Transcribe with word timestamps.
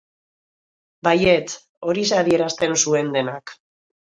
Baietz, 1.07 1.53
horixe 1.91 2.17
adierazten 2.23 2.77
zuen 2.87 3.13
denak. 3.19 3.55